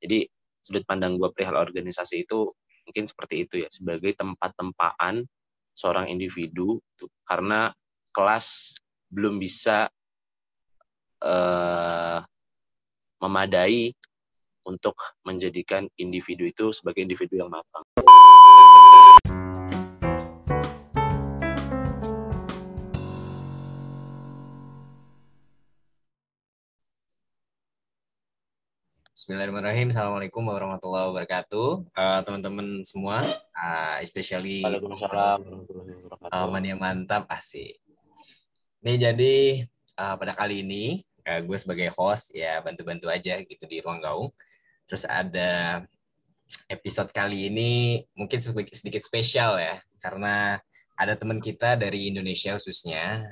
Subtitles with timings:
[0.00, 0.24] Jadi
[0.60, 2.52] sudut pandang gue perihal organisasi itu
[2.88, 5.24] mungkin seperti itu ya sebagai tempat tempaan
[5.76, 6.80] seorang individu
[7.24, 7.70] karena
[8.10, 8.76] kelas
[9.08, 9.88] belum bisa
[11.22, 12.18] uh,
[13.20, 13.92] memadai
[14.66, 17.84] untuk menjadikan individu itu sebagai individu yang matang.
[29.30, 29.94] Bismillahirrahmanirrahim.
[29.94, 31.86] Assalamualaikum warahmatullahi wabarakatuh.
[31.94, 35.70] Uh, teman-teman semua, uh, especially Waalaikumsalam
[36.34, 37.78] uh, mania mantap asik.
[38.82, 39.62] Nih jadi
[40.02, 44.34] uh, pada kali ini uh, gue sebagai host ya bantu-bantu aja gitu di ruang gaung.
[44.90, 45.86] Terus ada
[46.66, 50.58] episode kali ini mungkin sedikit, sedikit spesial ya karena
[50.98, 53.30] ada teman kita dari Indonesia khususnya.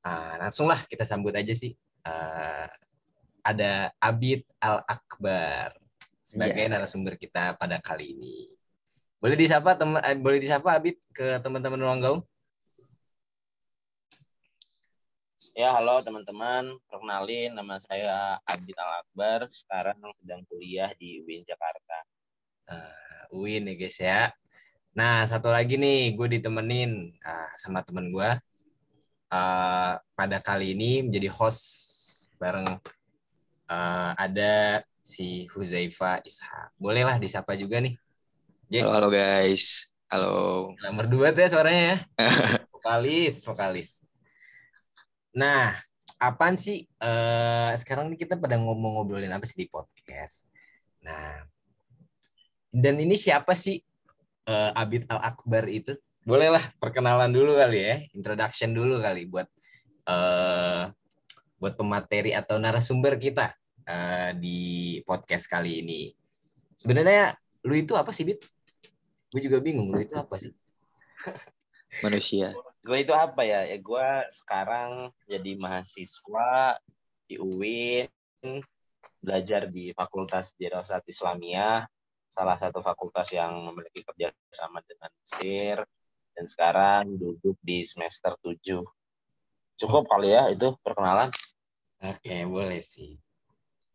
[0.00, 1.76] Uh, langsung lah kita sambut aja sih.
[2.00, 2.64] Uh,
[3.48, 5.72] ada Abid Al Akbar
[6.20, 6.68] sebagai yeah.
[6.68, 8.52] narasumber kita pada kali ini.
[9.16, 12.22] Boleh disapa teman eh, boleh disapa Abid ke teman-teman ruang gaung?
[15.56, 16.76] Ya, halo teman-teman.
[16.86, 19.48] Perkenalin nama saya Abid Al Akbar.
[19.50, 21.98] Sekarang sedang kuliah di UIN Jakarta.
[22.68, 24.20] Uh, UIN ya guys ya.
[24.94, 28.30] Nah, satu lagi nih, gue ditemenin uh, sama temen gue.
[29.34, 31.66] Uh, pada kali ini menjadi host
[32.38, 32.78] bareng
[33.68, 36.74] uh, ada si Huzaifa Ishak.
[36.80, 37.94] Bolehlah disapa juga nih.
[38.68, 38.84] Jack.
[38.84, 39.88] Halo, halo guys.
[40.08, 40.36] Halo.
[40.80, 41.96] Nomor dua tuh ya suaranya ya.
[42.74, 43.88] vokalis, vokalis.
[45.36, 45.76] Nah,
[46.16, 46.88] apaan sih?
[47.00, 50.48] Uh, sekarang nih kita pada ngomong ngobrolin apa sih di podcast?
[51.04, 51.44] Nah,
[52.72, 53.80] dan ini siapa sih
[54.48, 55.96] uh, Abid Al Akbar itu?
[56.28, 59.48] Bolehlah perkenalan dulu kali ya, introduction dulu kali buat
[60.04, 60.92] uh,
[61.58, 66.14] buat pemateri atau narasumber kita uh, di podcast kali ini.
[66.78, 67.34] Sebenarnya
[67.66, 68.46] lu itu apa sih, Bit?
[69.28, 70.54] Gue juga bingung, lu itu apa sih?
[72.06, 72.54] Manusia.
[72.78, 73.68] gue itu apa ya?
[73.68, 76.78] Ya gue sekarang jadi mahasiswa
[77.28, 78.08] di UIN,
[79.20, 81.84] belajar di Fakultas Dirasat Islamiyah,
[82.32, 85.76] salah satu fakultas yang memiliki kerjasama dengan Mesir,
[86.38, 88.80] dan sekarang duduk di semester 7.
[89.78, 91.30] Cukup kali ya itu perkenalan.
[92.02, 93.14] Oke, boleh sih.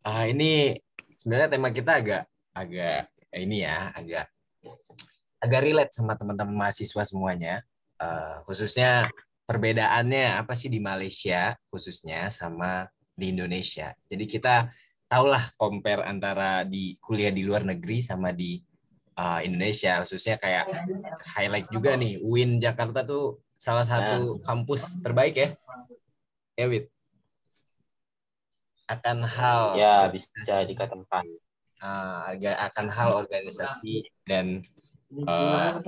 [0.04, 0.76] Uh, ini
[1.16, 2.22] sebenarnya tema kita agak
[2.52, 4.28] agak ini ya, agak
[5.40, 7.60] agak relate sama teman-teman mahasiswa semuanya.
[8.00, 9.08] Uh, khususnya
[9.44, 13.92] perbedaannya apa sih di Malaysia khususnya sama di Indonesia.
[14.08, 14.72] Jadi kita
[15.06, 18.58] tahulah compare antara di kuliah di luar negeri sama di
[19.20, 20.64] uh, Indonesia khususnya kayak
[21.36, 24.42] highlight juga nih UIN Jakarta tuh salah satu nah.
[24.42, 25.48] kampus terbaik ya.
[26.54, 26.94] Ya, Wit
[28.84, 31.24] akan hal ya bisa dikatakan
[31.80, 34.60] uh, akan hal organisasi dan
[35.24, 35.80] uh,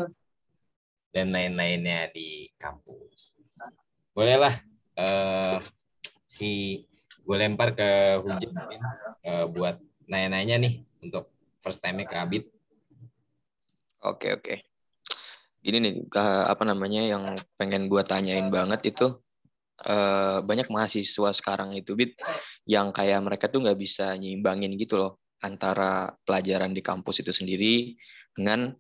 [1.13, 3.37] dan lain-lainnya di kampus.
[4.17, 4.57] Bolehlah
[4.97, 5.61] uh,
[6.25, 6.85] si
[7.21, 8.55] gue lempar ke Hujan
[9.25, 9.77] uh, buat
[10.09, 11.29] nanya-nanya nih untuk
[11.61, 12.49] first time ke Abid.
[14.01, 14.55] Oke oke.
[15.61, 15.95] Gini nih
[16.49, 19.19] apa namanya yang pengen gue tanyain banget itu
[19.85, 22.17] uh, banyak mahasiswa sekarang itu bit
[22.65, 25.13] yang kayak mereka tuh nggak bisa nyimbangin gitu loh
[25.45, 27.93] antara pelajaran di kampus itu sendiri
[28.33, 28.73] dengan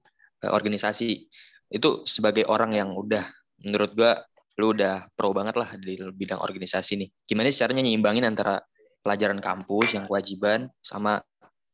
[0.45, 1.29] uh, organisasi.
[1.69, 3.27] Itu sebagai orang yang udah
[3.67, 4.12] menurut gua
[4.57, 7.09] lu udah pro banget lah di bidang organisasi nih.
[7.28, 8.57] Gimana sih caranya nyimbangin antara
[9.05, 11.21] pelajaran kampus yang kewajiban sama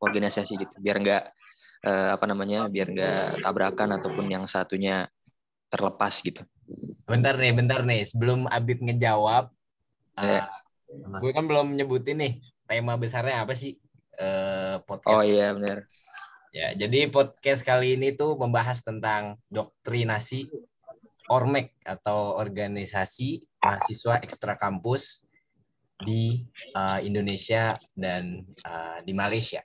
[0.03, 0.75] organisasi gitu?
[0.83, 1.22] Biar nggak
[1.87, 5.06] uh, apa namanya biar nggak tabrakan ataupun yang satunya
[5.72, 6.44] terlepas gitu
[7.05, 8.06] Bentar nih, bentar nih.
[8.06, 9.50] Sebelum Abid ngejawab,
[10.16, 10.49] yeah.
[10.88, 12.34] uh, gue kan belum nyebutin nih
[12.65, 13.77] tema besarnya apa sih
[14.16, 15.21] uh, podcast.
[15.21, 15.84] Oh iya benar.
[16.53, 20.53] Ya, jadi podcast kali ini tuh membahas tentang doktrinasi
[21.33, 25.25] Ormek atau organisasi mahasiswa ekstra kampus
[25.97, 26.44] di
[26.77, 29.65] uh, Indonesia dan uh, di Malaysia.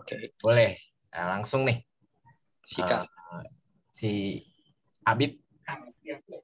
[0.00, 0.16] Oke.
[0.16, 0.22] Okay.
[0.40, 0.80] Boleh.
[1.12, 1.84] Nah, langsung nih.
[2.64, 3.04] Sikat.
[3.04, 3.21] Uh,
[3.92, 4.40] si
[5.04, 5.36] Abid.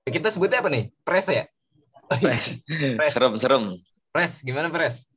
[0.04, 0.92] Kita sebutnya apa nih?
[1.00, 1.48] Pres ya?
[2.12, 2.60] Pres.
[3.00, 3.12] Pres.
[3.16, 3.64] Serem, serem.
[4.12, 5.08] Pres, gimana Pres?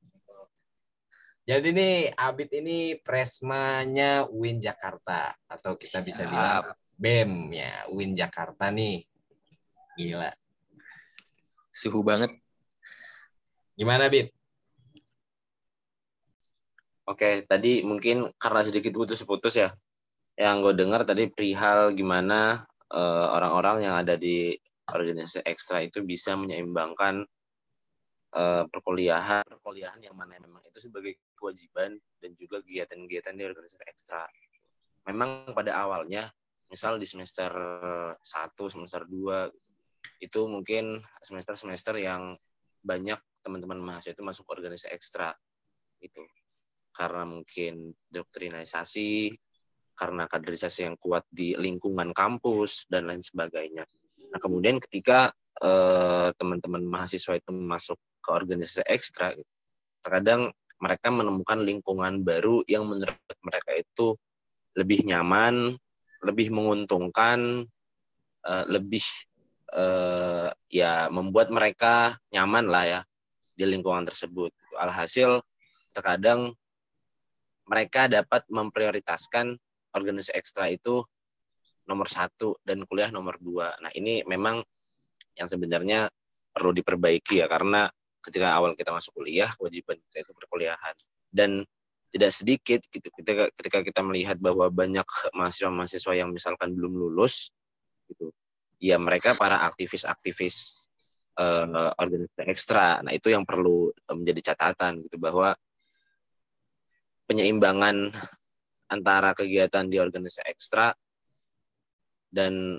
[1.43, 8.71] Jadi nih Abid ini presmanya Win Jakarta atau kita bisa bilang BEM ya, Win Jakarta
[8.71, 9.03] nih.
[9.99, 10.31] Gila.
[11.73, 12.31] Suhu banget.
[13.75, 14.29] Gimana Bid?
[17.09, 19.73] Oke, tadi mungkin karena sedikit putus-putus ya.
[20.41, 24.51] Yang gue dengar tadi perihal gimana Eh, orang-orang uh, yang ada di
[24.91, 27.23] organisasi ekstra itu bisa menyeimbangkan
[28.35, 34.27] uh, perkuliahan perkuliahan yang mana memang itu sebagai kewajiban dan juga kegiatan-kegiatan di organisasi ekstra.
[35.07, 36.27] Memang pada awalnya,
[36.67, 37.55] misal di semester
[38.19, 38.19] 1,
[38.67, 39.47] semester 2,
[40.19, 42.35] itu mungkin semester-semester yang
[42.83, 45.31] banyak teman-teman mahasiswa itu masuk organisasi ekstra.
[46.03, 46.27] Itu
[46.91, 49.31] karena mungkin doktrinisasi,
[50.01, 53.85] karena kaderisasi yang kuat di lingkungan kampus, dan lain sebagainya.
[54.33, 55.29] Nah, kemudian ketika
[55.61, 59.37] eh, teman-teman mahasiswa itu masuk ke organisasi ekstra,
[60.01, 60.49] terkadang
[60.81, 64.17] mereka menemukan lingkungan baru yang menurut mereka itu
[64.73, 65.77] lebih nyaman,
[66.25, 67.69] lebih menguntungkan,
[68.45, 69.05] uh, lebih
[69.73, 73.01] uh, ya membuat mereka nyaman lah ya
[73.53, 74.49] di lingkungan tersebut.
[74.73, 75.45] Alhasil
[75.93, 76.55] terkadang
[77.67, 79.59] mereka dapat memprioritaskan
[79.91, 81.03] organisasi ekstra itu
[81.87, 83.75] nomor satu dan kuliah nomor dua.
[83.81, 84.63] Nah ini memang
[85.35, 86.07] yang sebenarnya
[86.51, 87.87] perlu diperbaiki ya karena
[88.21, 90.95] ketika awal kita masuk kuliah kewajiban kita itu perkuliahan
[91.33, 91.65] dan
[92.11, 97.49] tidak sedikit gitu ketika ketika kita melihat bahwa banyak mahasiswa-mahasiswa yang misalkan belum lulus
[98.11, 98.35] gitu
[98.83, 100.85] ya mereka para aktivis-aktivis
[101.39, 105.55] uh, organisasi ekstra nah itu yang perlu menjadi catatan gitu bahwa
[107.31, 108.11] penyeimbangan
[108.91, 110.91] antara kegiatan di organisasi ekstra
[112.27, 112.75] dan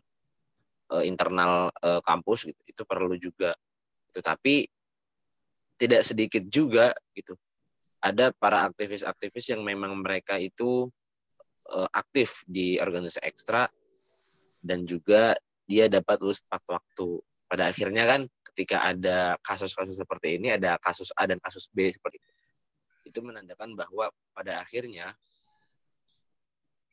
[0.93, 3.56] uh, internal uh, kampus gitu itu perlu juga
[4.12, 4.69] tetapi
[5.81, 7.32] tidak sedikit juga gitu
[8.03, 10.91] ada para aktivis-aktivis yang memang mereka itu
[11.70, 13.70] uh, aktif di organisasi ekstra
[14.59, 15.38] dan juga
[15.70, 17.23] dia dapat lulus tepat waktu.
[17.47, 18.20] Pada akhirnya kan
[18.53, 22.31] ketika ada kasus-kasus seperti ini ada kasus A dan kasus B seperti itu.
[23.12, 25.14] Itu menandakan bahwa pada akhirnya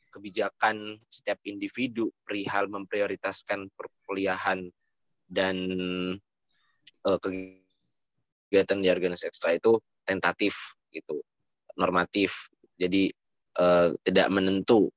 [0.09, 4.69] kebijakan setiap individu perihal memprioritaskan perkuliahan
[5.29, 5.57] dan
[7.05, 10.57] uh, kegiatan di organisasi ekstra itu tentatif
[10.89, 11.21] gitu,
[11.77, 12.49] normatif.
[12.75, 13.13] Jadi
[13.61, 14.89] uh, tidak menentu.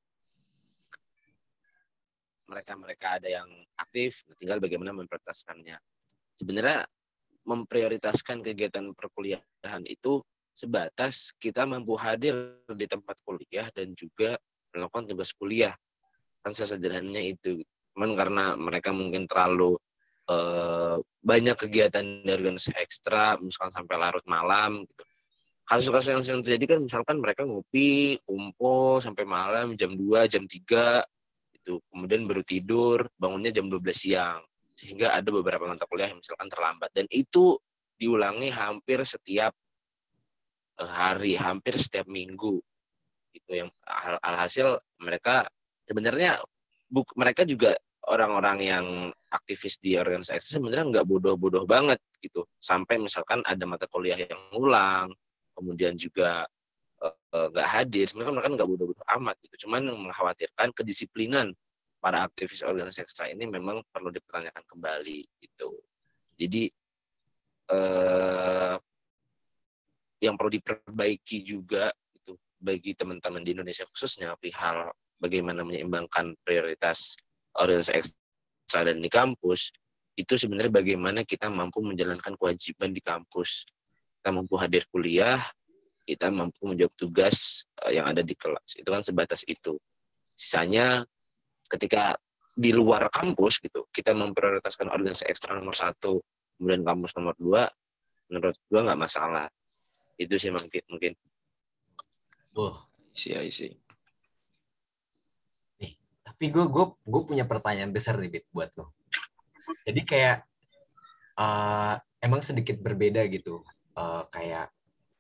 [2.48, 3.48] Mereka-mereka ada yang
[3.80, 5.76] aktif, tinggal bagaimana memprioritaskannya.
[6.36, 6.84] Sebenarnya
[7.48, 10.20] memprioritaskan kegiatan perkuliahan itu
[10.52, 14.36] sebatas kita mampu hadir di tempat kuliah dan juga
[14.72, 15.76] melakukan tugas kuliah.
[16.42, 17.62] Kan sesederhananya itu.
[17.92, 19.76] Cuman karena mereka mungkin terlalu
[20.22, 24.86] Eh, banyak kegiatan dari organisasi ekstra, misalkan sampai larut malam.
[24.86, 25.02] Gitu.
[25.66, 31.02] Kasus-kasus yang sering terjadi kan misalkan mereka ngopi, kumpul sampai malam jam 2, jam 3,
[31.54, 34.42] itu kemudian baru tidur, bangunnya jam 12 siang.
[34.78, 36.90] Sehingga ada beberapa mata kuliah yang misalkan terlambat.
[36.94, 37.58] Dan itu
[37.98, 39.54] diulangi hampir setiap
[40.78, 42.62] eh, hari, hampir setiap minggu.
[43.32, 43.68] Itu yang
[44.22, 45.48] alhasil mereka
[45.88, 46.40] sebenarnya
[46.92, 47.74] buk, mereka juga
[48.06, 48.86] orang-orang yang
[49.30, 52.44] aktivis di organisasi sebenarnya nggak bodoh-bodoh banget gitu.
[52.60, 55.10] Sampai misalkan ada mata kuliah yang ngulang
[55.52, 56.48] kemudian juga
[57.00, 59.66] uh, nggak hadir sebenarnya mereka nggak bodoh-bodoh amat gitu.
[59.66, 61.54] Cuman mengkhawatirkan kedisiplinan
[62.02, 65.78] para aktivis organisasi ekstra ini memang perlu dipertanyakan kembali gitu.
[66.34, 66.66] Jadi
[67.70, 68.74] uh,
[70.18, 71.94] yang perlu diperbaiki juga
[72.62, 77.18] bagi teman-teman di Indonesia khususnya perihal bagaimana menyeimbangkan prioritas
[77.58, 79.74] organisasi ekstra dan di kampus
[80.16, 83.64] itu sebenarnya bagaimana kita mampu menjalankan kewajiban di kampus.
[84.20, 85.40] Kita mampu hadir kuliah,
[86.04, 88.76] kita mampu menjawab tugas eh, yang ada di kelas.
[88.76, 89.80] Itu kan sebatas itu.
[90.36, 91.02] Sisanya
[91.72, 92.16] ketika
[92.52, 96.20] di luar kampus gitu, kita memprioritaskan organisasi ekstra nomor satu,
[96.60, 97.64] kemudian kampus nomor dua,
[98.28, 99.48] menurut gua nggak masalah.
[100.20, 101.12] Itu sih mungkin mungkin.
[102.52, 102.76] Oh,
[103.16, 103.68] isi isi.
[106.22, 108.92] Tapi gue gue gue punya pertanyaan besar nih Bit buat lo.
[109.88, 110.44] Jadi kayak
[111.38, 113.64] uh, emang sedikit berbeda gitu
[113.96, 114.68] uh, kayak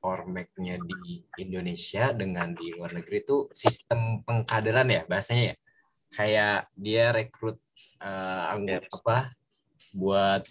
[0.02, 5.56] ormeknya di Indonesia dengan di luar negeri itu sistem pengkaderan ya bahasanya ya.
[6.12, 7.56] Kayak dia rekrut
[8.04, 9.18] uh, anggota apa
[9.96, 10.42] buat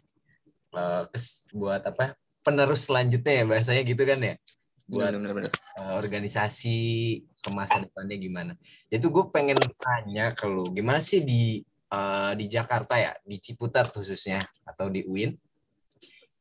[0.74, 4.36] uh, kes, buat apa penerus selanjutnya ya bahasanya gitu kan ya
[4.92, 5.54] buat bener, bener.
[5.80, 6.78] Uh, organisasi
[7.40, 8.54] ke masa depannya gimana.
[8.92, 11.64] Jadi gue pengen tanya ke lu, gimana sih di
[11.96, 15.32] uh, di Jakarta ya, di Ciputat khususnya atau di UIN,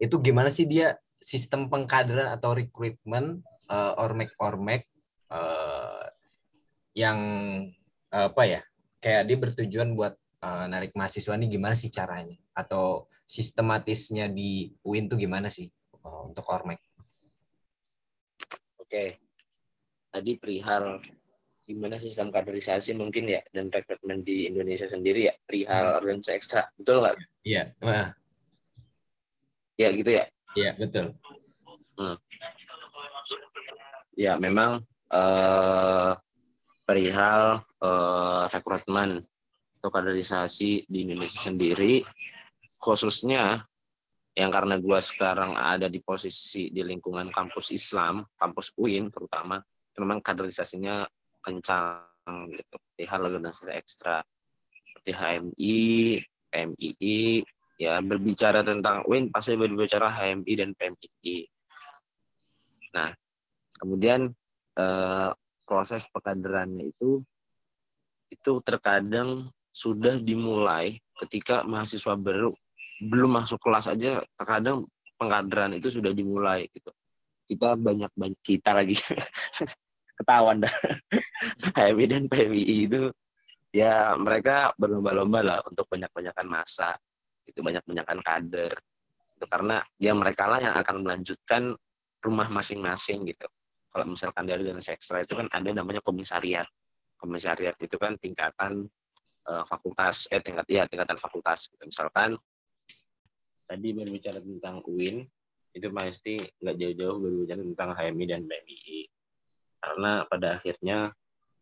[0.03, 3.39] itu gimana sih dia sistem pengkaderan atau rekrutmen
[3.71, 4.91] uh, ormek-ormek
[5.31, 6.11] uh,
[6.99, 7.19] yang
[8.11, 8.61] uh, apa ya,
[8.99, 15.07] kayak dia bertujuan buat uh, narik mahasiswa ini gimana sih caranya atau sistematisnya di UIN
[15.07, 15.71] tuh gimana sih
[16.03, 16.90] uh, untuk ormek?
[18.91, 19.23] Oke.
[20.11, 20.99] Tadi perihal
[21.63, 25.99] gimana sistem kaderisasi mungkin ya dan rekrutmen di Indonesia sendiri ya perihal hmm.
[26.03, 27.15] organisasi ekstra betul nggak?
[27.47, 27.63] Iya.
[27.87, 28.11] Nah.
[29.79, 30.27] Ya gitu ya.
[30.59, 31.15] Iya betul.
[31.95, 32.19] Hmm.
[34.19, 34.83] Ya memang
[35.15, 36.19] uh,
[36.83, 39.23] perihal uh, rekrutmen
[39.79, 42.03] atau kaderisasi di Indonesia sendiri,
[42.83, 43.70] khususnya
[44.35, 49.59] yang karena gue sekarang ada di posisi di lingkungan kampus Islam, kampus UIN terutama,
[49.99, 51.03] memang kaderisasinya
[51.43, 52.77] kencang gitu.
[52.95, 54.23] Perihal organisasi ekstra
[54.87, 55.79] seperti HMI,
[56.53, 57.43] PMII,
[57.81, 61.39] ya berbicara tentang UIN pasti berbicara HMI dan PMII.
[62.95, 63.11] Nah,
[63.83, 64.31] kemudian
[64.79, 65.31] eh,
[65.67, 67.23] proses pekaderannya itu
[68.31, 72.55] itu terkadang sudah dimulai ketika mahasiswa baru
[73.01, 74.85] belum masuk kelas aja terkadang
[75.17, 76.93] pengkaderan itu sudah dimulai gitu.
[77.49, 78.95] Kita banyak banyak kita lagi
[80.21, 80.75] ketahuan dah.
[81.77, 83.09] HMI dan PMI itu
[83.73, 86.95] ya mereka berlomba-lomba lah untuk banyak-banyakan masa
[87.49, 88.73] itu banyak-banyakan kader.
[89.35, 91.73] Itu karena ya mereka lah yang akan melanjutkan
[92.21, 93.49] rumah masing-masing gitu.
[93.91, 96.69] Kalau misalkan dari organisasi ekstra itu kan ada namanya komisariat.
[97.19, 98.87] Komisariat itu kan tingkatan
[99.51, 101.83] uh, fakultas eh tingkat ya tingkatan fakultas gitu.
[101.89, 102.39] misalkan
[103.71, 105.23] tadi berbicara tentang UIN
[105.71, 108.99] itu pasti nggak jauh-jauh berbicara tentang HMI dan PMI
[109.79, 111.15] karena pada akhirnya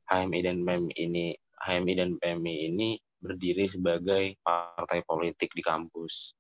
[0.09, 1.27] HMI dan PMI ini
[1.61, 2.89] HMI dan PMI ini
[3.21, 6.33] berdiri sebagai partai politik di kampus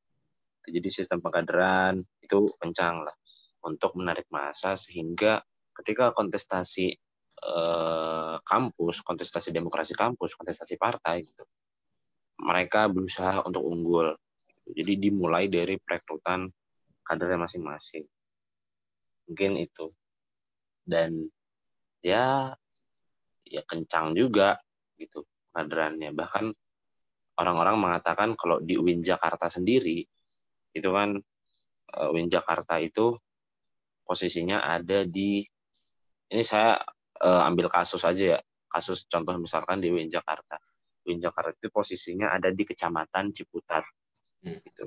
[0.64, 3.16] jadi sistem pengkaderan itu kencang lah
[3.64, 5.44] untuk menarik masa sehingga
[5.76, 6.94] ketika kontestasi
[7.38, 11.44] eh, kampus, kontestasi demokrasi kampus, kontestasi partai gitu,
[12.42, 14.14] mereka berusaha untuk unggul.
[14.72, 16.48] Jadi dimulai dari perekrutan
[17.04, 18.04] kadernya masing-masing.
[19.28, 19.92] Mungkin itu.
[20.84, 21.28] Dan
[22.04, 22.52] ya
[23.44, 24.60] ya kencang juga
[25.00, 26.12] gitu kaderannya.
[26.12, 26.44] Bahkan
[27.40, 30.04] orang-orang mengatakan kalau di UIN Jakarta sendiri
[30.72, 31.16] itu kan
[31.96, 33.16] uh, UIN Jakarta itu
[34.04, 35.44] posisinya ada di
[36.28, 36.76] ini saya
[37.24, 40.60] uh, ambil kasus aja ya kasus contoh misalkan di UIN Jakarta
[41.08, 43.80] UIN Jakarta itu posisinya ada di kecamatan Ciputat.
[44.44, 44.84] Gitu.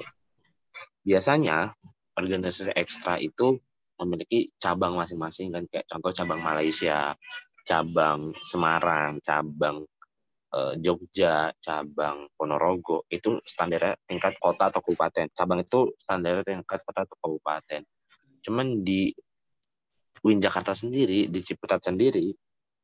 [1.01, 1.73] Biasanya
[2.15, 3.57] organisasi ekstra itu
[4.01, 7.13] memiliki cabang masing-masing kan kayak contoh cabang Malaysia
[7.61, 9.85] cabang Semarang cabang
[10.53, 15.29] uh, Jogja cabang Ponorogo itu standarnya tingkat kota atau kabupaten.
[15.31, 17.81] Cabang itu standarnya tingkat kota atau kabupaten.
[18.41, 19.13] Cuman di
[20.21, 22.33] UIN Jakarta sendiri di Ciputat sendiri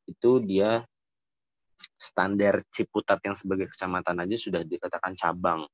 [0.08, 0.82] itu dia
[1.98, 5.66] standar Ciputat yang sebagai kecamatan aja sudah dikatakan cabang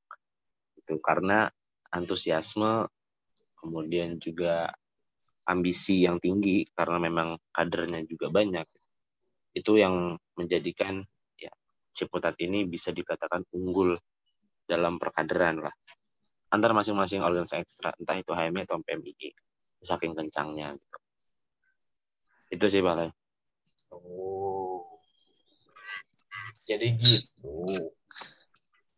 [0.84, 1.48] itu karena
[1.88, 2.84] antusiasme
[3.56, 4.68] kemudian juga
[5.48, 8.68] ambisi yang tinggi karena memang kadernya juga banyak
[9.56, 11.00] itu yang menjadikan
[11.40, 11.52] ya
[11.96, 13.96] Ciputat ini bisa dikatakan unggul
[14.68, 15.74] dalam perkaderan lah
[16.52, 19.32] antar masing-masing organisasi ekstra entah itu HMI atau PMI
[19.84, 20.98] saking kencangnya gitu.
[22.54, 23.12] Itu sih Pak.
[23.92, 24.80] Oh.
[26.64, 27.52] Jadi gitu.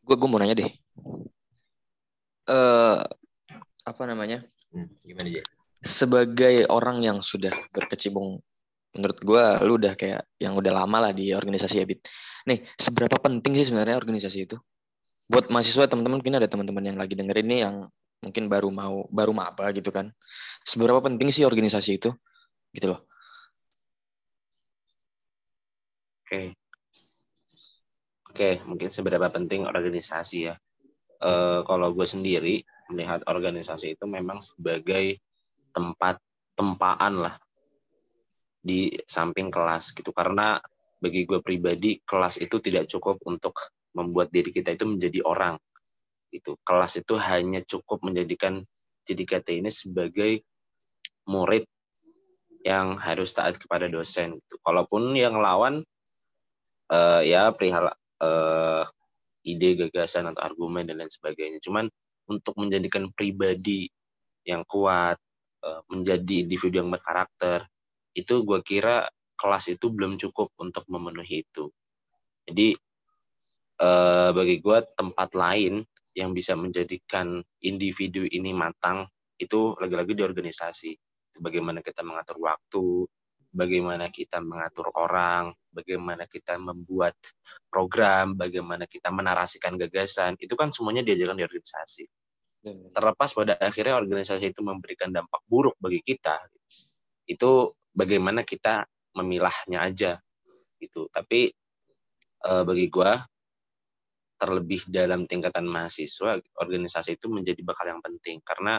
[0.07, 0.71] Gue gue mau nanya deh.
[2.47, 3.03] Uh,
[3.87, 4.43] apa namanya?
[4.71, 5.43] Hmm, gimana aja?
[5.83, 8.43] Sebagai orang yang sudah berkecimpung
[8.97, 12.09] menurut gue lu udah kayak yang udah lama lah di organisasi Abit.
[12.49, 14.57] Nih, seberapa penting sih sebenarnya organisasi itu?
[15.29, 17.75] Buat mahasiswa teman-teman mungkin ada teman-teman yang lagi dengerin nih yang
[18.25, 20.09] mungkin baru mau baru maba gitu kan.
[20.65, 22.11] Seberapa penting sih organisasi itu?
[22.73, 23.05] Gitu loh.
[26.27, 26.57] Oke.
[28.27, 30.55] Oke, mungkin seberapa penting organisasi ya.
[31.17, 31.33] E,
[31.65, 35.19] kalau gue sendiri melihat organisasi itu memang sebagai
[35.73, 36.21] tempat
[36.57, 37.37] tempaan lah
[38.61, 40.59] di samping kelas gitu karena
[40.99, 43.55] bagi gue pribadi kelas itu tidak cukup untuk
[43.93, 45.55] membuat diri kita itu menjadi orang
[46.35, 48.65] itu kelas itu hanya cukup menjadikan
[49.07, 50.43] diri kita ini sebagai
[51.31, 51.65] murid
[52.67, 54.59] yang harus taat kepada dosen gitu.
[54.59, 55.87] Kalaupun yang lawan
[56.91, 58.83] uh, ya perihal uh,
[59.47, 61.63] ide gagasan atau argumen dan lain sebagainya.
[61.63, 61.87] Cuman
[62.27, 63.87] untuk menjadikan pribadi
[64.43, 65.17] yang kuat
[65.63, 67.67] uh, menjadi individu yang berkarakter
[68.17, 71.71] itu gue kira kelas itu belum cukup untuk memenuhi itu.
[72.49, 72.75] Jadi
[73.83, 75.85] uh, bagi gue tempat lain
[76.17, 79.05] yang bisa menjadikan individu ini matang
[79.37, 80.93] itu lagi-lagi di organisasi.
[81.37, 83.05] Bagaimana kita mengatur waktu
[83.57, 87.17] bagaimana kita mengatur orang, bagaimana kita membuat
[87.73, 92.05] program, bagaimana kita menarasikan gagasan, itu kan semuanya diajarkan di organisasi.
[92.93, 96.37] Terlepas pada akhirnya organisasi itu memberikan dampak buruk bagi kita,
[97.25, 98.85] itu bagaimana kita
[99.17, 100.13] memilahnya aja,
[100.77, 101.09] gitu.
[101.09, 101.49] Tapi
[102.43, 103.13] e, bagi gue,
[104.37, 108.77] terlebih dalam tingkatan mahasiswa, organisasi itu menjadi bakal yang penting karena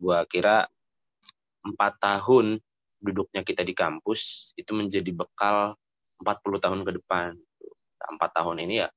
[0.00, 0.66] gue kira
[1.60, 2.58] empat tahun
[3.00, 5.74] duduknya kita di kampus itu menjadi bekal
[6.20, 7.32] 40 tahun ke depan.
[8.00, 8.88] Empat tahun ini ya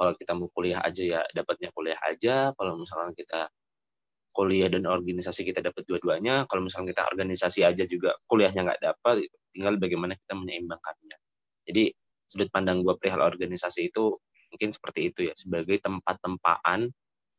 [0.00, 2.56] kalau kita mau kuliah aja ya dapatnya kuliah aja.
[2.56, 3.52] Kalau misalnya kita
[4.32, 6.48] kuliah dan organisasi kita dapat dua-duanya.
[6.48, 11.16] Kalau misalnya kita organisasi aja juga kuliahnya nggak dapat, tinggal bagaimana kita menyeimbangkannya.
[11.68, 11.84] Jadi
[12.30, 14.16] sudut pandang gue perihal organisasi itu
[14.50, 16.90] mungkin seperti itu ya sebagai tempat tempaan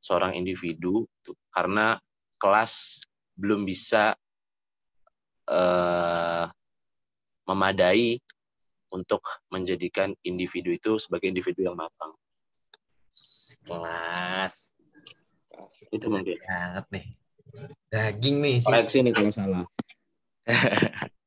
[0.04, 1.96] seorang individu tuh, karena
[2.42, 3.04] kelas
[3.38, 4.14] belum bisa
[5.52, 6.48] uh,
[7.46, 8.20] memadai
[8.92, 12.16] untuk menjadikan individu itu sebagai individu yang matang.
[13.68, 14.80] Kelas.
[15.92, 16.40] Itu mungkin.
[16.40, 17.06] Banget nih.
[17.92, 18.72] Daging nih sih.
[18.72, 19.66] Koreksi nih kalau salah.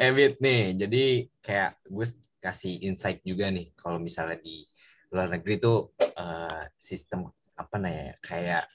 [0.00, 2.06] Ebit nih, jadi kayak gue
[2.42, 4.66] kasih insight juga nih kalau misalnya di
[5.14, 8.66] luar negeri tuh uh, sistem apa namanya kayak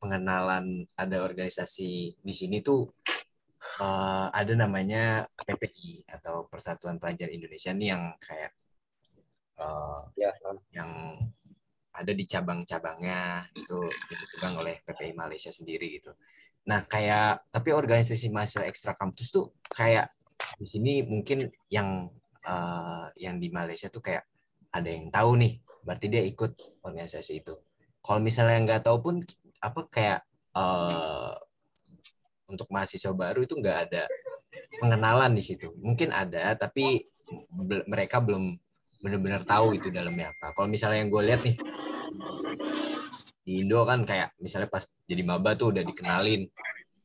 [0.00, 2.88] pengenalan ada organisasi di sini tuh
[3.80, 8.52] uh, ada namanya PPI atau Persatuan Pelajar Indonesia nih yang kayak
[9.58, 10.30] uh, ya.
[10.74, 11.18] yang
[11.94, 13.78] ada di cabang-cabangnya itu
[14.10, 16.10] dipegang oleh PPI Malaysia sendiri gitu.
[16.66, 20.10] Nah kayak tapi organisasi mahasiswa ekstra kampus tuh kayak
[20.58, 22.10] di sini mungkin yang
[22.42, 24.26] uh, yang di Malaysia tuh kayak
[24.74, 27.54] ada yang tahu nih, berarti dia ikut organisasi itu.
[28.02, 29.16] Kalau misalnya nggak tahu pun
[29.62, 30.20] apa kayak
[30.58, 31.38] uh,
[32.48, 34.04] untuk mahasiswa baru itu nggak ada
[34.80, 35.72] pengenalan di situ.
[35.80, 37.08] Mungkin ada, tapi
[37.88, 38.56] mereka belum
[39.04, 40.56] benar-benar tahu itu dalamnya apa.
[40.56, 41.56] Kalau misalnya yang gue lihat nih
[43.44, 46.48] di Indo kan kayak misalnya pas jadi maba tuh udah dikenalin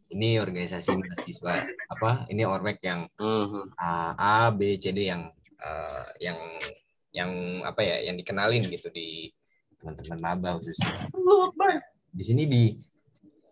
[0.09, 1.53] ini organisasi mahasiswa
[1.91, 3.75] apa ini ormek yang mhm.
[3.75, 5.27] A, A B C D yang
[5.59, 6.39] uh, yang
[7.11, 7.31] yang
[7.67, 9.27] apa ya yang dikenalin gitu di
[9.83, 11.11] teman-teman maba khususnya
[12.09, 12.63] di sini di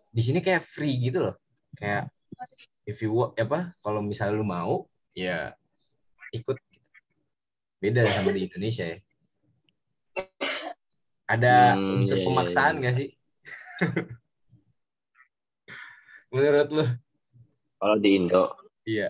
[0.08, 1.36] di sini kayak free gitu loh
[1.78, 2.10] kayak
[2.82, 5.54] if you work apa kalau misalnya lu mau ya
[6.34, 6.88] ikut gitu.
[7.78, 8.98] beda sama di Indonesia ya.
[11.28, 12.80] Ada hmm, unsur iya, iya, pemaksaan iya.
[12.82, 13.08] nggak sih?
[16.34, 16.84] Menurut lu?
[17.78, 18.44] Kalau di Indo.
[18.82, 19.08] Iya.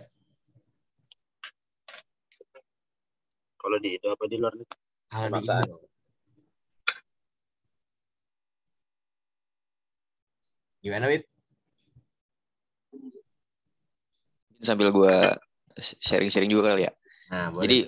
[3.56, 4.78] Kalau di Indo apa di luar negeri?
[5.08, 5.76] Kalau di Indo.
[10.78, 11.26] Gimana Wit
[14.68, 15.16] sambil gue
[15.80, 16.92] sharing-sharing juga kali ya.
[17.32, 17.62] Nah, boleh.
[17.64, 17.78] Jadi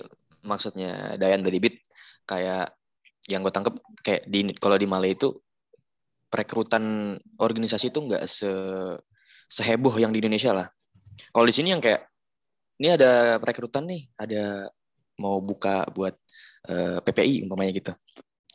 [0.40, 1.76] maksudnya Dayan dari Bit
[2.24, 2.72] kayak
[3.28, 5.36] yang gue tangkep kayak di kalau di Malay itu
[6.30, 8.50] perekrutan organisasi itu nggak se
[9.50, 10.66] seheboh yang di Indonesia lah.
[11.34, 12.06] Kalau di sini yang kayak
[12.80, 14.70] ini ada perekrutan nih, ada
[15.20, 16.16] mau buka buat
[16.70, 17.92] uh, eh, PPI umpamanya gitu.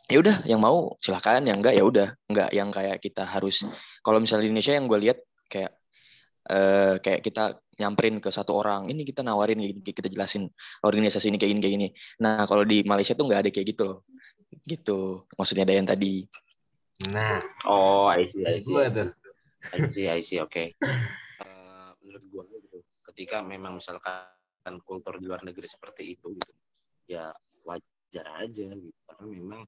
[0.06, 3.62] Ya udah, yang mau silahkan, yang enggak ya udah, enggak yang kayak kita harus.
[4.02, 5.18] Kalau misalnya di Indonesia yang gue lihat
[5.50, 5.74] kayak
[6.50, 10.48] uh, kayak kita nyamperin ke satu orang ini kita nawarin kita jelasin
[10.80, 11.88] organisasi ini kayak gini kayak gini.
[12.24, 13.98] Nah kalau di Malaysia tuh nggak ada kayak gitu loh.
[14.64, 16.24] Gitu maksudnya ada yang tadi.
[17.12, 17.44] Nah.
[17.68, 18.72] Oh I see I see.
[18.72, 19.10] Tuh.
[19.66, 20.72] I see I see oke okay.
[21.42, 22.80] uh, menurut gua gitu
[23.12, 26.52] ketika memang misalkan kultur di luar negeri seperti itu gitu
[27.10, 27.34] ya
[27.66, 28.98] wajar aja gitu.
[29.04, 29.60] Karena memang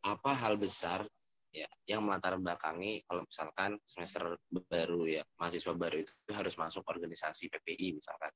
[0.00, 1.04] apa hal besar
[1.50, 7.50] ya yang melatar belakangi kalau misalkan semester baru ya mahasiswa baru itu harus masuk organisasi
[7.50, 8.30] PPI misalkan.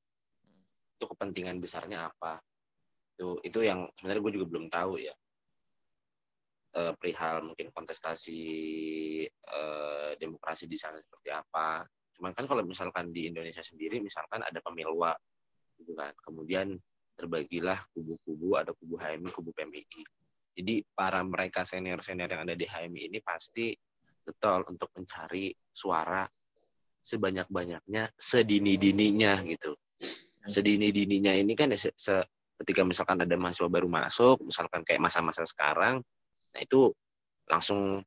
[0.98, 2.42] Itu kepentingan besarnya apa?
[3.14, 5.14] Itu itu yang sebenarnya gue juga belum tahu ya.
[6.74, 8.42] E, perihal mungkin kontestasi
[9.30, 9.60] e,
[10.18, 11.86] demokrasi di sana seperti apa.
[12.18, 15.14] Cuman kan kalau misalkan di Indonesia sendiri misalkan ada pemilwa
[15.78, 16.10] gitu kan.
[16.18, 16.74] Kemudian
[17.14, 20.02] terbagilah kubu-kubu ada kubu HMI kubu PMI
[20.54, 23.74] jadi para mereka senior-senior yang ada di HMI ini pasti
[24.22, 26.24] betul untuk mencari suara
[27.04, 29.76] sebanyak-banyaknya sedini-dininya gitu.
[30.46, 32.22] Sedini-dininya ini kan ya se, se
[32.62, 36.00] ketika misalkan ada mahasiswa baru masuk, misalkan kayak masa-masa sekarang,
[36.54, 36.94] nah itu
[37.50, 38.00] langsung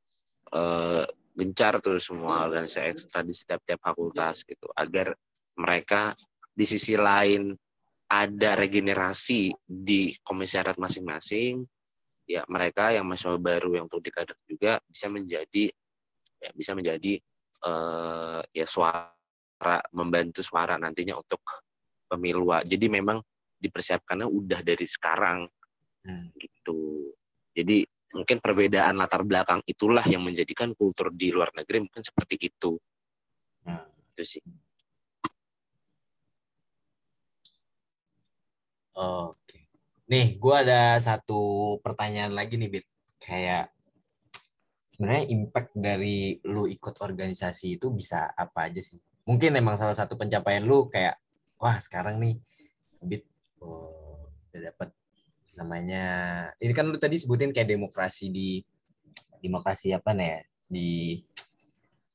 [0.50, 1.04] eh,
[1.38, 5.14] gencar tuh semua organisasi ekstra di setiap tiap fakultas gitu agar
[5.54, 6.16] mereka
[6.50, 7.54] di sisi lain
[8.10, 11.62] ada regenerasi di komisariat masing-masing
[12.28, 15.72] ya mereka yang mahasiswa baru yang untuk dikader juga bisa menjadi
[16.38, 17.16] ya bisa menjadi
[17.64, 21.40] uh, ya suara membantu suara nantinya untuk
[22.04, 22.52] pemilu.
[22.62, 23.18] Jadi memang
[23.58, 25.48] dipersiapkannya udah dari sekarang.
[25.98, 26.30] Hmm.
[26.40, 27.12] gitu.
[27.52, 32.78] Jadi mungkin perbedaan latar belakang itulah yang menjadikan kultur di luar negeri mungkin seperti itu.
[33.66, 33.88] Hmm.
[34.14, 34.44] itu sih.
[38.98, 39.67] Oke
[40.08, 42.86] Nih, gue ada satu pertanyaan lagi nih, Bit.
[43.20, 43.68] Kayak
[44.88, 48.96] sebenarnya impact dari lu ikut organisasi itu bisa apa aja sih?
[49.28, 51.20] Mungkin emang salah satu pencapaian lu kayak,
[51.60, 52.40] wah sekarang nih,
[53.04, 53.28] Bit,
[53.60, 54.96] oh, dapat
[55.58, 56.04] namanya
[56.62, 58.62] ini kan lu tadi sebutin kayak demokrasi di
[59.42, 60.40] demokrasi apa nih ya
[60.70, 60.90] di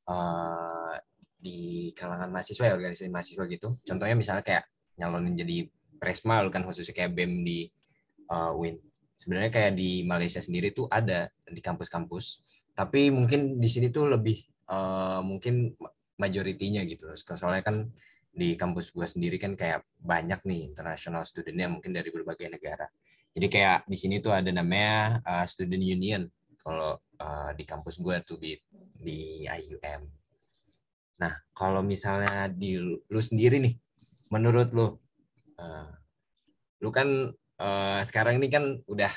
[0.07, 0.95] uh,
[1.43, 4.63] di kalangan mahasiswa ya organisasi mahasiswa gitu contohnya misalnya kayak
[4.95, 5.67] nyalonin jadi
[5.99, 7.67] presma kan khususnya kayak bem di
[8.29, 8.79] uh, Win.
[9.13, 12.43] Sebenarnya kayak di Malaysia sendiri tuh ada di kampus-kampus.
[12.73, 14.35] Tapi mungkin di sini tuh lebih
[14.69, 15.73] uh, mungkin
[16.17, 17.09] majoritinya gitu.
[17.15, 17.89] Soalnya kan
[18.33, 22.89] di kampus gue sendiri kan kayak banyak nih international studentnya mungkin dari berbagai negara.
[23.33, 26.25] Jadi kayak di sini tuh ada namanya uh, student union
[26.61, 28.57] kalau uh, di kampus gue tuh di
[28.93, 30.01] di IUM.
[31.21, 33.73] Nah kalau misalnya di lu sendiri nih,
[34.33, 34.87] menurut lu,
[35.61, 35.89] uh,
[36.81, 39.11] lu kan uh, sekarang ini kan udah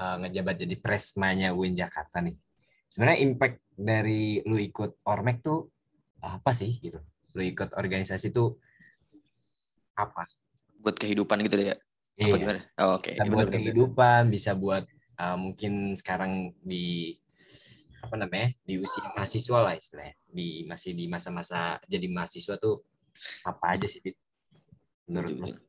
[0.00, 2.34] uh, ngejabat jadi presmanya UIN Jakarta nih.
[2.90, 5.70] Sebenarnya impact dari lu ikut Ormek tuh
[6.24, 6.98] apa sih gitu?
[7.36, 8.58] Lu ikut organisasi tuh
[9.94, 10.26] apa?
[10.80, 11.76] Buat kehidupan gitu deh ya?
[12.20, 12.34] Iya.
[12.82, 13.14] Oh, Oke.
[13.16, 13.20] Okay.
[13.20, 14.84] Bisa buat kehidupan, bisa buat
[15.20, 17.16] uh, mungkin sekarang di
[18.00, 22.80] apa namanya di usia mahasiswa lah istilahnya di masih di masa-masa jadi mahasiswa tuh
[23.44, 24.00] apa aja sih
[25.04, 25.60] menurut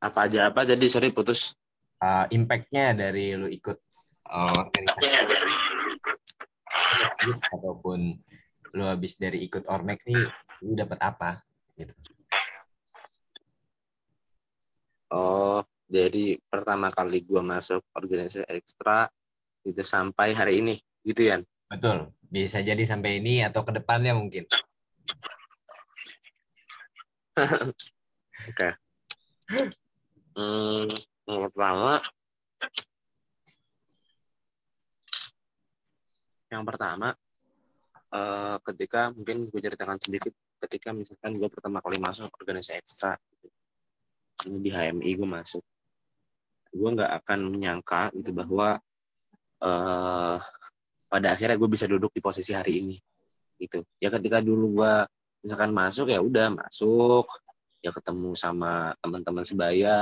[0.00, 0.64] apa aja apa?
[0.64, 1.54] Jadi sorry putus.
[2.00, 3.76] Uh, impactnya dari lu ikut.
[4.24, 5.04] Uh, organisasi.
[7.52, 8.16] Ataupun
[8.74, 10.30] lu habis dari ikut ormek nih
[10.62, 11.42] lu dapat apa
[11.74, 11.90] gitu?
[15.10, 19.10] Oh jadi pertama kali gua masuk organisasi ekstra
[19.66, 22.14] itu sampai hari ini gitu ya betul.
[22.30, 24.46] Bisa jadi sampai ini atau ke depannya mungkin.
[28.50, 28.54] Oke.
[28.54, 28.70] okay.
[30.36, 30.86] Hmm,
[31.26, 31.92] yang pertama.
[36.50, 37.08] Yang pertama
[38.10, 40.34] uh, ketika mungkin gue ceritakan sedikit
[40.66, 43.16] ketika misalkan gue pertama kali masuk organisasi ekstra
[44.50, 45.64] ini di HMI gue masuk
[46.70, 48.78] gue nggak akan menyangka gitu bahwa
[49.62, 50.38] uh,
[51.10, 52.96] pada akhirnya gue bisa duduk di posisi hari ini
[53.58, 53.82] gitu.
[53.98, 54.92] Ya ketika dulu gue
[55.42, 57.26] misalkan masuk ya udah masuk
[57.80, 59.96] ya ketemu sama teman-teman sebaya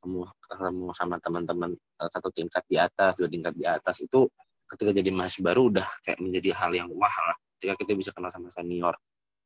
[0.00, 4.00] ketemu ketemu sama teman-teman eh, satu tingkat di atas dua tingkat di atas.
[4.04, 4.30] Itu
[4.66, 8.30] ketika jadi mahasiswa baru udah kayak menjadi hal yang wah lah ketika kita bisa kenal
[8.34, 8.94] sama senior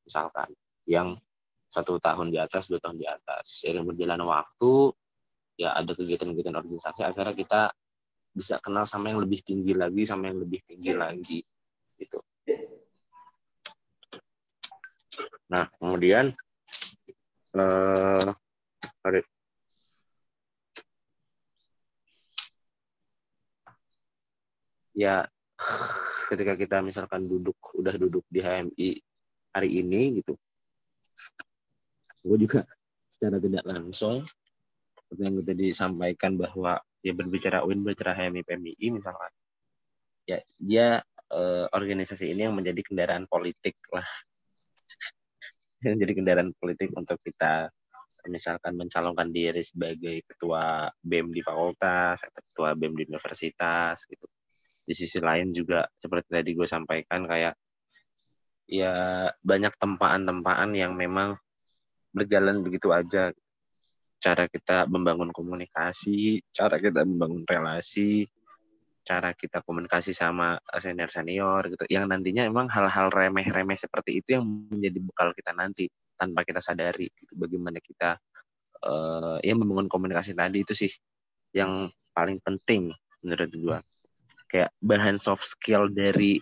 [0.02, 0.48] misalkan
[0.88, 1.16] yang
[1.70, 3.62] satu tahun di atas dua tahun di atas.
[3.62, 4.72] Seiring berjalan waktu
[5.60, 7.62] ya ada kegiatan-kegiatan organisasi akhirnya kita
[8.30, 11.38] bisa kenal sama yang lebih tinggi lagi sama yang lebih tinggi lagi
[11.98, 12.18] gitu.
[15.50, 16.32] Nah kemudian
[17.56, 18.30] eh,
[25.00, 25.24] ya
[26.30, 28.90] ketika kita misalkan duduk udah duduk di HMI
[29.56, 30.36] hari ini gitu.
[32.20, 32.68] Gue juga
[33.10, 34.22] secara tidak langsung
[34.94, 39.32] seperti yang tadi disampaikan bahwa ya berbicara UIN berbicara HMI PMI misalkan.
[40.28, 40.86] Ya dia
[41.32, 44.06] eh, organisasi ini yang menjadi kendaraan politik lah
[46.00, 47.72] jadi kendaraan politik untuk kita
[48.28, 54.28] misalkan mencalonkan diri sebagai ketua BEM di fakultas atau ketua BEM di universitas gitu.
[54.84, 57.56] Di sisi lain juga seperti tadi gue sampaikan kayak
[58.68, 58.92] ya
[59.40, 61.38] banyak tempaan-tempaan yang memang
[62.12, 63.32] berjalan begitu aja.
[64.20, 68.28] Cara kita membangun komunikasi cara kita membangun relasi
[69.10, 74.46] cara kita komunikasi sama senior senior gitu yang nantinya emang hal-hal remeh-remeh seperti itu yang
[74.46, 77.34] menjadi bekal kita nanti tanpa kita sadari gitu.
[77.34, 78.14] bagaimana kita
[78.86, 80.92] uh, ya membangun komunikasi tadi itu sih
[81.50, 82.94] yang paling penting
[83.26, 83.78] menurut gue
[84.46, 86.38] kayak bahan soft skill dari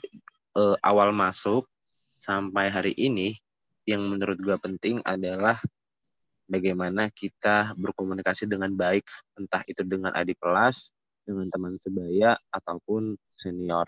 [0.52, 1.64] uh, awal masuk
[2.20, 3.32] sampai hari ini
[3.88, 5.56] yang menurut gue penting adalah
[6.44, 9.08] bagaimana kita berkomunikasi dengan baik
[9.40, 10.92] entah itu dengan adik kelas
[11.28, 13.84] dengan teman sebaya ataupun senior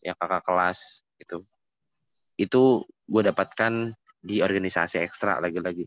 [0.00, 1.44] ya kakak kelas gitu.
[2.40, 3.92] Itu gue dapatkan
[4.24, 5.84] di organisasi ekstra lagi-lagi.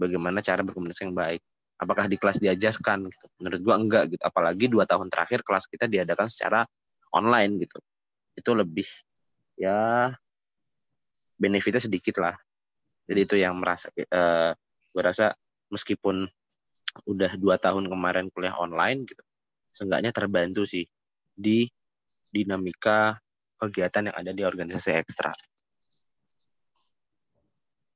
[0.00, 1.44] Bagaimana cara berkomunikasi yang baik.
[1.76, 3.10] Apakah di kelas diajarkan?
[3.10, 3.26] Gitu.
[3.42, 4.22] menurut gua enggak gitu.
[4.22, 6.64] Apalagi dua tahun terakhir kelas kita diadakan secara
[7.12, 7.78] online gitu.
[8.38, 8.86] Itu lebih
[9.58, 10.10] ya
[11.36, 12.34] benefitnya sedikit lah.
[13.10, 14.54] Jadi itu yang merasa uh,
[14.94, 15.34] gua rasa
[15.74, 16.26] meskipun
[17.08, 19.22] udah dua tahun kemarin kuliah online gitu
[19.72, 20.84] seenggaknya terbantu sih
[21.32, 21.66] di
[22.28, 23.16] dinamika
[23.56, 25.32] kegiatan yang ada di organisasi ekstra.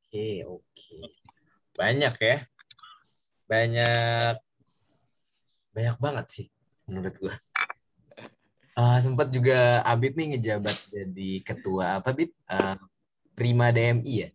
[0.07, 0.99] Oke, oke.
[1.77, 2.37] Banyak ya
[3.47, 4.35] banyak
[5.71, 6.47] banyak banget sih
[6.91, 7.35] menurut gua.
[8.77, 12.35] Uh, sempat juga Abid nih ngejabat jadi ketua apa Bid?
[12.45, 12.77] Uh,
[13.37, 14.29] Prima DMI ya?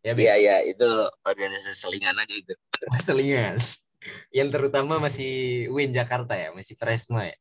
[0.00, 0.16] Ya.
[0.16, 0.88] Iya iya itu
[1.28, 2.54] organisasi selingan aja itu.
[3.06, 3.60] Selingan.
[4.32, 7.36] Yang terutama masih Win Jakarta ya, masih Presma ya.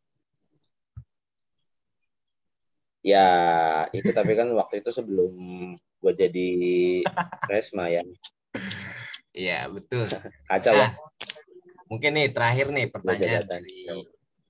[3.00, 3.28] Ya
[3.96, 5.32] itu tapi kan waktu itu sebelum
[5.80, 6.50] gue jadi
[7.48, 8.04] Presma ya.
[9.32, 10.12] Iya, betul.
[10.52, 10.92] Kacau ya.
[10.92, 10.92] Nah,
[11.88, 13.88] mungkin nih terakhir nih pertanyaan dari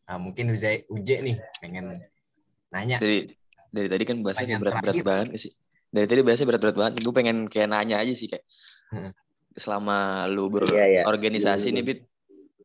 [0.10, 2.02] ah, mungkin Uje, Uje nih pengen
[2.74, 2.98] nanya.
[2.98, 3.38] Dari
[3.69, 5.54] dari tadi kan bahasanya berat-berat banget sih.
[5.89, 6.93] Dari tadi bahasanya berat-berat banget.
[7.02, 8.45] Gue pengen kayak nanya aja sih kayak.
[8.93, 9.12] Hmm.
[9.58, 11.02] Selama lu Iya, iya.
[11.04, 11.99] berorganisasi Iya, nih, Bit.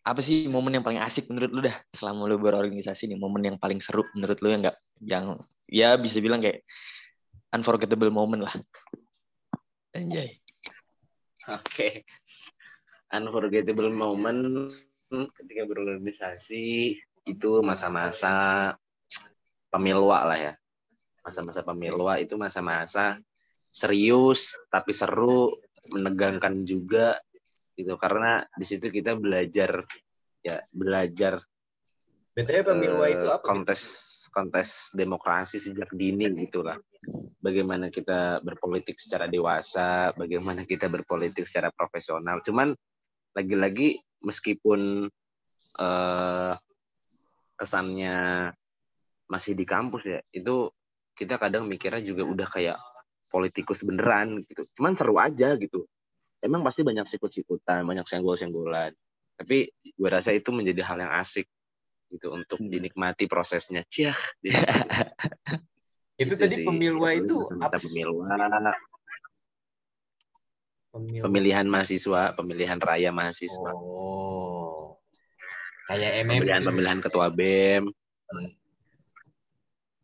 [0.04, 1.76] Apa sih momen yang paling asik menurut lu dah?
[1.96, 6.20] Selama lu berorganisasi nih, momen yang paling seru menurut lu yang enggak yang ya bisa
[6.20, 6.62] bilang kayak
[7.52, 8.54] unforgettable moment lah.
[9.94, 10.38] Anjay.
[11.48, 12.02] Oke.
[13.14, 14.72] Unforgettable moment
[15.38, 18.74] ketika berorganisasi itu masa-masa
[19.70, 20.52] pemilwa lah ya.
[21.24, 23.18] Masa-masa pemilwa itu masa-masa
[23.74, 25.56] serius tapi seru,
[25.90, 27.18] menegangkan juga
[27.74, 29.82] gitu karena di situ kita belajar
[30.46, 31.42] ya belajar
[32.34, 33.42] BTW pemilwa eh, itu apa?
[33.42, 33.46] Bit?
[33.46, 33.82] kontes
[34.34, 36.74] kontes demokrasi sejak dini gitu lah.
[37.38, 42.42] Bagaimana kita berpolitik secara dewasa, bagaimana kita berpolitik secara profesional.
[42.42, 42.74] Cuman
[43.38, 45.06] lagi-lagi meskipun
[45.78, 46.54] eh,
[47.54, 48.50] kesannya
[49.30, 50.66] masih di kampus ya, itu
[51.14, 52.78] kita kadang mikirnya juga udah kayak
[53.30, 54.62] politikus beneran gitu.
[54.74, 55.86] Cuman seru aja gitu.
[56.38, 58.92] Emang pasti banyak sikut-sikutan, banyak senggol-senggolan.
[59.34, 61.48] Tapi gue rasa itu menjadi hal yang asik
[62.12, 62.70] gitu untuk Hmm.
[62.70, 63.82] dinikmati prosesnya.
[63.82, 64.14] Ciah.
[66.14, 66.64] Itu Gitu tadi sih.
[66.64, 67.74] pemilwa itu apa?
[67.74, 68.30] Pemilwa,
[70.94, 71.26] Pemilwa.
[71.26, 74.94] pemilihan mahasiswa, pemilihan raya mahasiswa, Oh.
[75.90, 77.90] Kayak MM pemilihan pemilihan ketua BEM.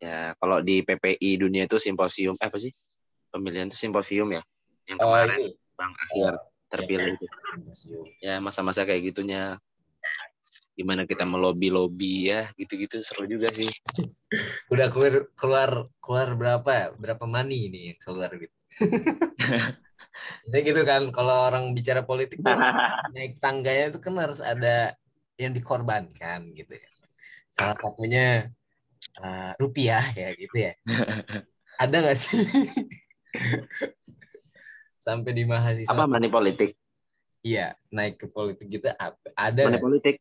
[0.01, 2.73] Ya, kalau di PPI dunia itu simposium eh, apa sih?
[3.29, 4.41] Pemilihan itu simposium ya.
[4.89, 5.49] Yang Oh, kemarin ini.
[5.77, 6.33] Bang Akhir
[6.73, 7.27] terpilih itu.
[7.53, 8.05] Simposium.
[8.25, 9.61] Ya, masa-masa kayak gitunya
[10.73, 13.69] gimana kita melobi-lobi ya, gitu-gitu seru juga sih.
[14.73, 16.87] Udah keluar keluar keluar berapa ya?
[16.97, 18.57] Berapa money ini yang keluar gitu.
[20.49, 22.57] Jadi gitu kan kalau orang bicara politik tuh
[23.15, 24.97] naik tangganya itu kan harus ada
[25.37, 26.89] yang dikorbankan gitu ya.
[27.53, 28.49] Salah satunya
[29.21, 30.73] eh, rupiah ya gitu ya.
[31.83, 32.45] Ada nggak sih?
[35.07, 36.77] Sampai di mahasiswa Apa money politik?
[37.41, 38.89] iya naik ke politik gitu
[39.37, 40.17] ada Money politik?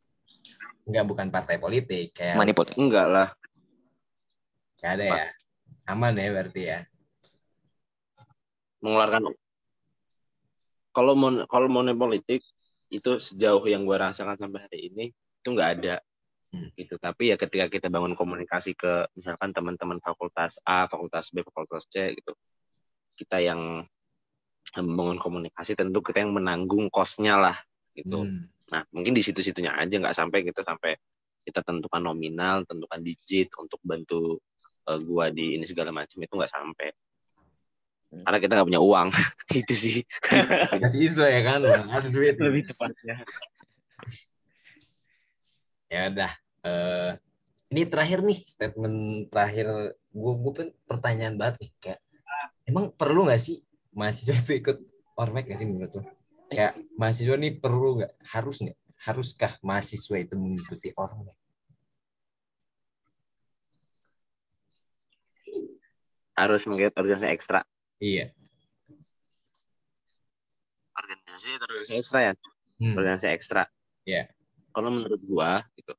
[0.87, 2.65] nggak bukan partai politik kayak Manipul.
[2.79, 3.27] Enggak lah.
[4.79, 5.27] nggak ada ya
[5.91, 6.79] aman ya berarti ya
[8.79, 9.35] mengeluarkan
[10.95, 12.39] kalau mon kalau money politik
[12.87, 15.95] itu sejauh yang gue rasakan sampai hari ini itu nggak ada
[16.49, 16.73] Hmm.
[16.73, 16.97] gitu.
[16.97, 22.17] Tapi ya ketika kita bangun komunikasi ke misalkan teman-teman fakultas A fakultas B fakultas C
[22.17, 22.33] gitu.
[23.13, 23.85] Kita yang
[24.77, 27.57] membangun komunikasi tentu kita yang menanggung kosnya lah
[27.97, 28.21] gitu.
[28.21, 28.45] Hmm.
[28.69, 30.93] nah mungkin di situ-situnya aja nggak sampai kita sampai
[31.41, 34.37] kita tentukan nominal tentukan digit untuk bantu
[34.85, 36.89] eh, gua di ini segala macam itu nggak sampai.
[38.09, 38.25] Hmm.
[38.25, 39.09] karena kita nggak punya uang.
[39.61, 40.01] Itu sih.
[40.81, 41.61] Masih isu ya kan
[41.93, 42.41] ada duit.
[42.41, 43.21] Lebih tepatnya
[45.89, 47.11] ya udah Eh,
[47.71, 51.99] ini terakhir nih statement terakhir gue gue pun pertanyaan banget nih kayak
[52.67, 53.63] emang perlu nggak sih
[53.95, 54.77] mahasiswa itu ikut
[55.15, 56.03] ormek nggak sih menurut lo?
[56.51, 61.37] Kayak mahasiswa nih perlu nggak harus nggak haruskah mahasiswa itu mengikuti ormek
[66.39, 67.59] harus mengikuti organisasi ekstra.
[67.99, 68.31] Iya.
[70.95, 72.33] Organisasi organisasi ekstra ya?
[72.79, 72.95] Hmm.
[72.95, 73.63] organisasi ekstra.
[74.07, 74.27] Iya.
[74.73, 75.93] Kalau menurut gua gitu.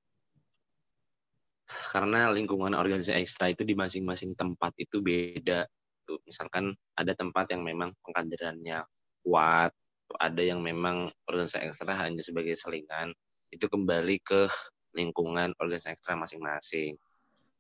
[1.95, 5.67] Karena lingkungan organisasi ekstra itu di masing-masing tempat itu beda
[6.03, 8.83] tuh misalkan ada tempat yang memang pengkaderannya
[9.23, 9.71] kuat
[10.19, 13.15] ada yang memang organisasi ekstra hanya sebagai selingan
[13.55, 14.51] itu kembali ke
[14.99, 16.99] lingkungan organisasi ekstra masing-masing.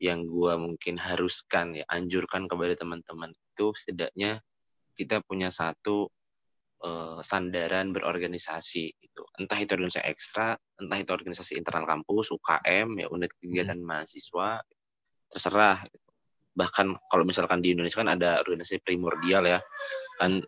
[0.00, 4.40] Yang gua mungkin haruskan ya anjurkan kepada teman-teman itu setidaknya
[4.96, 6.10] kita punya satu
[6.84, 13.06] eh, sandaran berorganisasi itu entah itu organisasi ekstra entah itu organisasi internal kampus UKM ya
[13.12, 14.60] unit kegiatan mahasiswa
[15.30, 16.08] terserah gitu.
[16.50, 19.58] bahkan kalau misalkan di Indonesia kan ada organisasi primordial ya.
[20.18, 20.42] Kan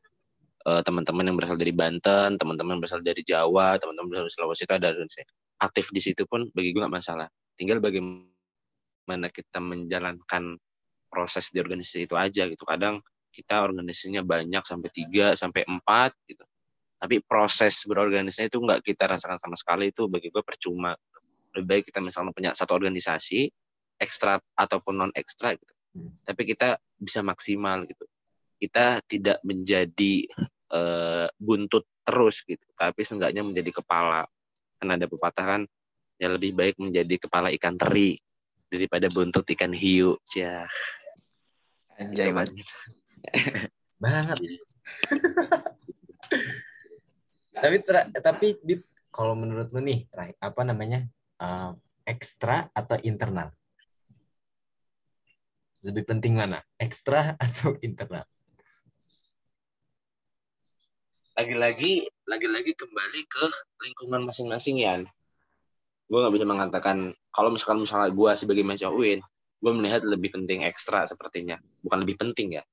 [0.67, 4.63] eh, teman-teman yang berasal dari Banten teman-teman yang berasal dari Jawa teman-teman berasal dari Sulawesi
[4.67, 5.25] itu ada organisasi.
[5.63, 7.31] Aktif di situ pun bagi gue nggak masalah.
[7.55, 10.59] Tinggal bagaimana kita menjalankan
[11.07, 12.67] proses di organisasi itu aja gitu.
[12.67, 12.99] Kadang
[13.33, 16.45] kita organisasinya banyak sampai tiga sampai empat gitu.
[17.03, 20.95] Tapi proses berorganisasi itu nggak kita rasakan sama sekali itu bagi gue percuma.
[21.57, 23.51] Lebih baik kita misalnya punya satu organisasi
[23.99, 25.73] ekstra ataupun non ekstra gitu.
[26.23, 28.07] Tapi kita bisa maksimal gitu.
[28.61, 30.31] Kita tidak menjadi
[30.71, 32.63] uh, buntut terus gitu.
[32.79, 34.23] Tapi seenggaknya menjadi kepala.
[34.79, 35.63] Kan ada pepatah kan
[36.23, 38.15] ya lebih baik menjadi kepala ikan teri
[38.71, 40.15] daripada buntut ikan hiu.
[40.39, 40.71] Ya
[42.03, 42.55] anjay banget.
[44.03, 44.39] Banget.
[47.53, 47.77] Tapi
[48.19, 48.83] tapi Dit,
[49.15, 50.11] kalau menurut lu nih
[50.43, 51.07] apa namanya
[51.39, 51.71] eh,
[52.09, 53.55] ekstra atau internal?
[55.87, 58.27] Lebih penting mana ekstra atau internal?
[61.39, 63.45] Lagi-lagi lagi-lagi kembali ke
[63.87, 65.01] lingkungan masing-masing ya
[66.13, 66.97] gue nggak bisa mengatakan
[67.33, 69.25] kalau misalkan misalnya gue sebagai mahasiswa UIN
[69.63, 71.55] gue melihat lebih penting ekstra sepertinya.
[71.79, 72.65] Bukan lebih penting ya.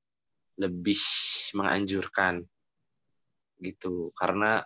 [0.58, 0.98] Lebih
[1.54, 2.42] menganjurkan
[3.62, 4.10] gitu.
[4.18, 4.66] Karena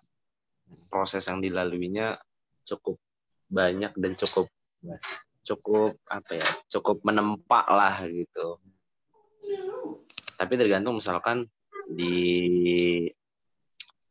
[0.87, 2.15] proses yang dilaluinya
[2.63, 2.95] cukup
[3.51, 4.47] banyak dan cukup
[5.43, 8.63] cukup apa ya cukup menempa lah gitu.
[10.39, 11.45] Tapi tergantung misalkan
[11.91, 12.15] di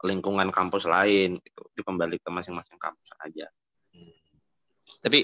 [0.04, 1.62] lingkungan kampus lain gitu.
[1.72, 3.48] itu kembali ke masing-masing kampus aja.
[5.02, 5.18] Tapi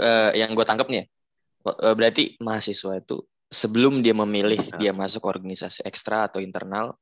[0.00, 1.06] eh, yang gue tangkap nih ya,
[1.94, 3.22] berarti mahasiswa itu
[3.52, 4.88] sebelum dia memilih Ya.
[4.88, 6.96] dia masuk organisasi ekstra atau internal,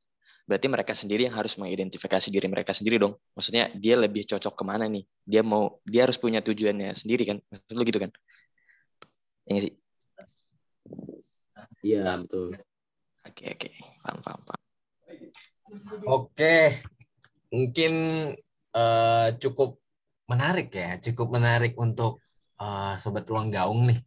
[0.50, 3.14] berarti mereka sendiri yang harus mengidentifikasi diri mereka sendiri dong.
[3.38, 5.06] Maksudnya dia lebih cocok ke mana nih?
[5.22, 7.38] Dia mau dia harus punya tujuannya sendiri kan?
[7.48, 8.10] Maksud lu gitu kan?
[9.46, 9.74] Ya nggak sih?
[11.80, 12.52] iya betul
[13.20, 13.68] Oke oke,
[14.00, 14.62] paham paham paham.
[16.08, 16.82] Oke,
[17.52, 17.92] mungkin
[18.74, 19.76] eh, cukup
[20.26, 22.24] menarik ya, cukup menarik untuk
[22.58, 24.00] eh, sobat ruang gaung nih,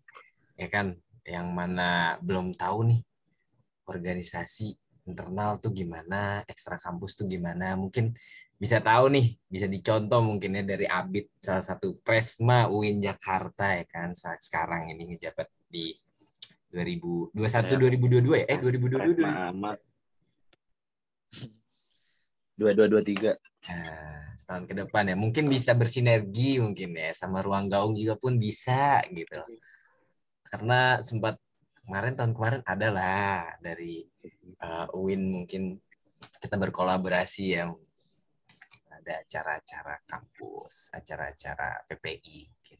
[0.57, 0.97] ya kan?
[1.23, 3.01] Yang mana belum tahu nih
[3.87, 8.15] organisasi internal tuh gimana, ekstra kampus tuh gimana, mungkin
[8.55, 13.83] bisa tahu nih, bisa dicontoh mungkin ya dari Abid, salah satu Presma UIN Jakarta ya
[13.83, 15.91] kan, saat sekarang ini ngejabat di
[16.71, 19.77] 2021 2022 ya, eh 2022 Presma amat
[22.53, 23.33] dua dua dua tiga.
[23.65, 25.15] Nah, setahun ke depan ya.
[25.17, 29.41] Mungkin bisa bersinergi mungkin ya sama ruang gaung juga pun bisa gitu
[30.53, 31.41] karena sempat
[31.81, 34.05] kemarin tahun kemarin ada lah dari
[34.61, 35.81] uh, UIN mungkin
[36.37, 37.73] kita berkolaborasi ya
[38.93, 42.79] ada acara-acara kampus acara-acara PPI mungkin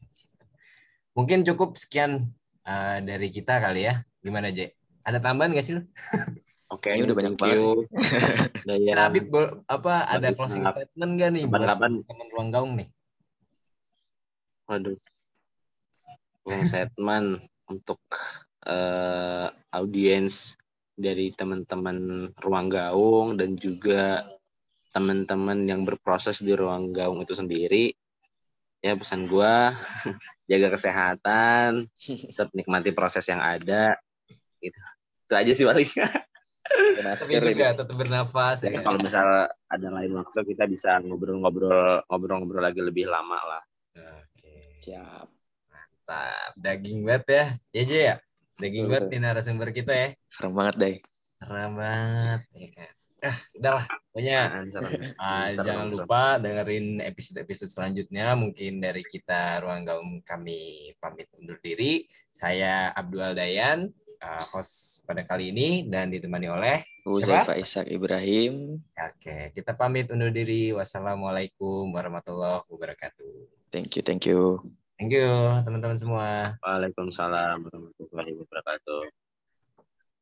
[1.18, 2.30] mungkin cukup sekian
[2.62, 4.06] uh, dari kita kali ya.
[4.22, 4.70] Gimana J?
[5.02, 5.82] Ada tambahan nggak sih lu?
[6.70, 7.34] oke Ini udah banyak
[8.86, 8.94] ya.
[9.10, 12.88] Abid bo- apa ada closing statement nggak nih buat teman ruang gaung nih?
[14.64, 14.96] waduh.
[16.44, 18.00] Bung Setman untuk
[18.66, 20.56] eh, audiens
[20.94, 24.22] dari teman-teman ruang gaung dan juga
[24.94, 27.90] teman-teman yang berproses di ruang gaung itu sendiri
[28.78, 29.74] ya pesan gua
[30.50, 33.98] jaga kesehatan tetap nikmati proses yang ada
[34.62, 34.78] gitu
[35.24, 35.88] itu aja sih paling
[36.64, 37.76] Pakai Tapi Masker juga ya.
[37.76, 38.72] tetap bernafas ya.
[38.80, 43.62] Kalau misal ada lain waktu kita bisa ngobrol-ngobrol ngobrol-ngobrol lagi lebih lama lah
[43.94, 44.82] Oke.
[44.82, 45.33] Siap.
[46.04, 46.52] Mantap.
[46.60, 47.44] Daging banget ya.
[47.72, 48.16] Ya J ya.
[48.60, 50.08] Daging banget nih narasumber kita ya.
[50.28, 50.96] Serem banget deh.
[51.40, 52.40] Keren banget.
[52.52, 52.90] Ya kan?
[53.24, 53.86] Ah, udahlah.
[54.12, 54.92] Pokoknya serem.
[55.16, 55.96] ah, Serem, jangan serem.
[55.96, 58.26] lupa dengerin episode-episode selanjutnya.
[58.36, 62.04] Mungkin dari kita Ruang Gaung kami pamit undur diri.
[62.28, 63.88] Saya Abdul Dayan,
[64.20, 66.84] ah, host pada kali ini dan ditemani oleh?
[67.08, 68.76] Huzaifa Ishak Ibrahim.
[68.92, 70.76] Oke, kita pamit undur diri.
[70.76, 73.32] Wassalamualaikum warahmatullahi wabarakatuh.
[73.72, 74.60] Thank you, thank you.
[74.94, 75.26] Thank you
[75.66, 76.54] teman-teman semua.
[76.62, 79.23] Waalaikumsalam warahmatullahi wabarakatuh